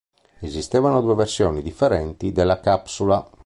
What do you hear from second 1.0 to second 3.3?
due versioni differenti della capsula.